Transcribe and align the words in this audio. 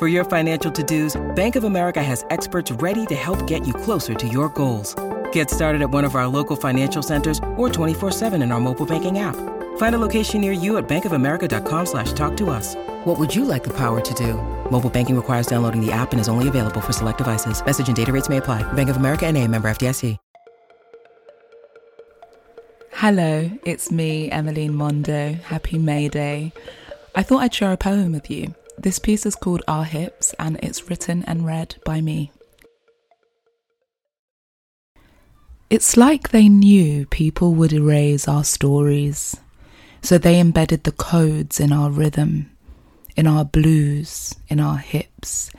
For 0.00 0.08
your 0.08 0.24
financial 0.24 0.72
to-dos, 0.72 1.14
Bank 1.36 1.54
of 1.54 1.62
America 1.62 2.02
has 2.02 2.24
experts 2.30 2.72
ready 2.72 3.06
to 3.06 3.14
help 3.14 3.46
get 3.46 3.64
you 3.64 3.72
closer 3.72 4.12
to 4.12 4.26
your 4.26 4.48
goals. 4.48 4.96
Get 5.30 5.50
started 5.50 5.82
at 5.82 5.90
one 5.90 6.02
of 6.02 6.16
our 6.16 6.26
local 6.26 6.56
financial 6.56 7.00
centers 7.00 7.38
or 7.56 7.68
24-7 7.68 8.42
in 8.42 8.50
our 8.50 8.58
mobile 8.58 8.86
banking 8.86 9.20
app. 9.20 9.36
Find 9.76 9.94
a 9.94 9.98
location 9.98 10.40
near 10.40 10.50
you 10.50 10.78
at 10.78 10.88
bankofamerica.com 10.88 11.86
slash 11.86 12.12
talk 12.12 12.36
to 12.38 12.50
us. 12.50 12.74
What 13.04 13.20
would 13.20 13.32
you 13.32 13.44
like 13.44 13.62
the 13.62 13.76
power 13.76 14.00
to 14.00 14.14
do? 14.14 14.34
Mobile 14.68 14.90
banking 14.90 15.14
requires 15.14 15.46
downloading 15.46 15.80
the 15.80 15.92
app 15.92 16.10
and 16.10 16.20
is 16.20 16.28
only 16.28 16.48
available 16.48 16.80
for 16.80 16.92
select 16.92 17.18
devices. 17.18 17.64
Message 17.64 17.86
and 17.86 17.96
data 17.96 18.12
rates 18.12 18.28
may 18.28 18.38
apply. 18.38 18.64
Bank 18.72 18.90
of 18.90 18.96
America 18.96 19.26
and 19.26 19.36
a 19.36 19.46
member 19.46 19.68
FDIC. 19.68 20.18
Hello, 22.94 23.50
it's 23.64 23.92
me, 23.92 24.30
Emilyne 24.30 24.72
Mondo. 24.72 25.34
Happy 25.34 25.78
May 25.78 26.08
Day. 26.08 26.52
I 27.14 27.22
thought 27.22 27.42
I'd 27.42 27.54
share 27.54 27.72
a 27.72 27.76
poem 27.76 28.12
with 28.12 28.30
you. 28.30 28.54
This 28.84 28.98
piece 28.98 29.24
is 29.24 29.34
called 29.34 29.62
Our 29.66 29.84
Hips 29.84 30.34
and 30.38 30.58
it's 30.62 30.90
written 30.90 31.24
and 31.24 31.46
read 31.46 31.76
by 31.86 32.02
me. 32.02 32.32
It's 35.70 35.96
like 35.96 36.28
they 36.28 36.50
knew 36.50 37.06
people 37.06 37.54
would 37.54 37.72
erase 37.72 38.28
our 38.28 38.44
stories, 38.44 39.38
so 40.02 40.18
they 40.18 40.38
embedded 40.38 40.84
the 40.84 40.92
codes 40.92 41.60
in 41.60 41.72
our 41.72 41.90
rhythm, 41.90 42.50
in 43.16 43.26
our 43.26 43.46
blues, 43.46 44.34
in 44.48 44.60
our 44.60 44.76
hips. 44.76 45.50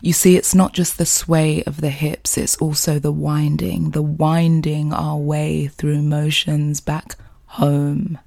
You 0.00 0.12
see, 0.12 0.36
it's 0.36 0.54
not 0.54 0.72
just 0.72 0.98
the 0.98 1.04
sway 1.04 1.64
of 1.64 1.80
the 1.80 1.90
hips, 1.90 2.38
it's 2.38 2.56
also 2.58 3.00
the 3.00 3.10
winding, 3.10 3.90
the 3.90 4.02
winding 4.02 4.92
our 4.92 5.18
way 5.18 5.66
through 5.66 6.02
motions 6.02 6.80
back 6.80 7.16
home. 7.46 8.20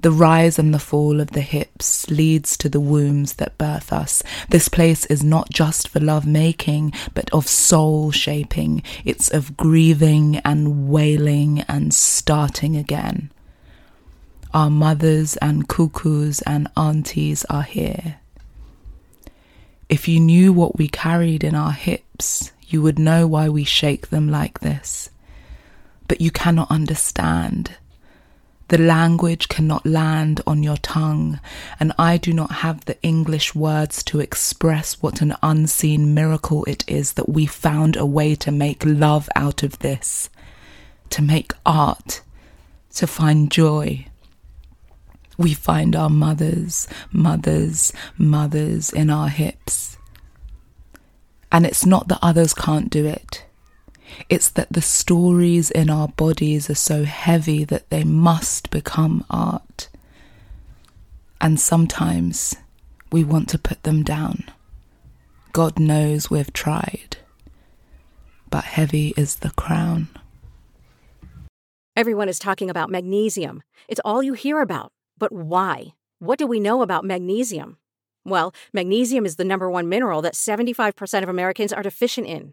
The 0.00 0.12
rise 0.12 0.60
and 0.60 0.72
the 0.72 0.78
fall 0.78 1.20
of 1.20 1.32
the 1.32 1.40
hips 1.40 2.08
leads 2.08 2.56
to 2.58 2.68
the 2.68 2.80
wombs 2.80 3.34
that 3.34 3.58
birth 3.58 3.92
us. 3.92 4.22
This 4.48 4.68
place 4.68 5.04
is 5.06 5.24
not 5.24 5.50
just 5.50 5.88
for 5.88 5.98
love 5.98 6.24
making, 6.24 6.92
but 7.14 7.28
of 7.30 7.48
soul 7.48 8.12
shaping. 8.12 8.84
It's 9.04 9.28
of 9.28 9.56
grieving 9.56 10.36
and 10.44 10.88
wailing 10.88 11.62
and 11.62 11.92
starting 11.92 12.76
again. 12.76 13.32
Our 14.54 14.70
mothers 14.70 15.36
and 15.38 15.68
cuckoos 15.68 16.42
and 16.42 16.68
aunties 16.76 17.44
are 17.50 17.64
here. 17.64 18.20
If 19.88 20.06
you 20.06 20.20
knew 20.20 20.52
what 20.52 20.78
we 20.78 20.86
carried 20.86 21.42
in 21.42 21.56
our 21.56 21.72
hips, 21.72 22.52
you 22.68 22.82
would 22.82 23.00
know 23.00 23.26
why 23.26 23.48
we 23.48 23.64
shake 23.64 24.10
them 24.10 24.30
like 24.30 24.60
this. 24.60 25.10
But 26.06 26.20
you 26.20 26.30
cannot 26.30 26.70
understand 26.70 27.72
the 28.68 28.78
language 28.78 29.48
cannot 29.48 29.86
land 29.86 30.42
on 30.46 30.62
your 30.62 30.76
tongue, 30.76 31.40
and 31.80 31.92
I 31.98 32.18
do 32.18 32.32
not 32.32 32.52
have 32.52 32.84
the 32.84 33.00
English 33.02 33.54
words 33.54 34.02
to 34.04 34.20
express 34.20 35.02
what 35.02 35.22
an 35.22 35.34
unseen 35.42 36.14
miracle 36.14 36.64
it 36.66 36.84
is 36.86 37.14
that 37.14 37.28
we 37.30 37.46
found 37.46 37.96
a 37.96 38.04
way 38.04 38.34
to 38.36 38.52
make 38.52 38.84
love 38.84 39.28
out 39.34 39.62
of 39.62 39.78
this, 39.78 40.28
to 41.10 41.22
make 41.22 41.52
art, 41.64 42.20
to 42.94 43.06
find 43.06 43.50
joy. 43.50 44.06
We 45.38 45.54
find 45.54 45.96
our 45.96 46.10
mothers, 46.10 46.88
mothers, 47.10 47.92
mothers 48.18 48.92
in 48.92 49.08
our 49.08 49.28
hips. 49.28 49.96
And 51.50 51.64
it's 51.64 51.86
not 51.86 52.08
that 52.08 52.18
others 52.20 52.52
can't 52.52 52.90
do 52.90 53.06
it. 53.06 53.46
It's 54.28 54.48
that 54.50 54.72
the 54.72 54.82
stories 54.82 55.70
in 55.70 55.90
our 55.90 56.08
bodies 56.08 56.68
are 56.70 56.74
so 56.74 57.04
heavy 57.04 57.64
that 57.64 57.90
they 57.90 58.04
must 58.04 58.70
become 58.70 59.24
art. 59.30 59.88
And 61.40 61.58
sometimes 61.60 62.56
we 63.12 63.24
want 63.24 63.48
to 63.50 63.58
put 63.58 63.82
them 63.82 64.02
down. 64.02 64.44
God 65.52 65.78
knows 65.78 66.30
we've 66.30 66.52
tried, 66.52 67.16
but 68.50 68.64
heavy 68.64 69.14
is 69.16 69.36
the 69.36 69.50
crown. 69.50 70.08
Everyone 71.96 72.28
is 72.28 72.38
talking 72.38 72.70
about 72.70 72.90
magnesium. 72.90 73.62
It's 73.88 74.00
all 74.04 74.22
you 74.22 74.34
hear 74.34 74.60
about. 74.60 74.92
But 75.18 75.32
why? 75.32 75.94
What 76.20 76.38
do 76.38 76.46
we 76.46 76.60
know 76.60 76.82
about 76.82 77.04
magnesium? 77.04 77.78
Well, 78.24 78.54
magnesium 78.72 79.26
is 79.26 79.36
the 79.36 79.44
number 79.44 79.70
one 79.70 79.88
mineral 79.88 80.22
that 80.22 80.34
75% 80.34 81.22
of 81.22 81.28
Americans 81.28 81.72
are 81.72 81.82
deficient 81.82 82.26
in. 82.26 82.52